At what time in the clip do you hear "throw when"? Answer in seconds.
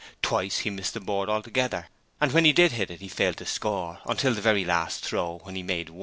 5.05-5.53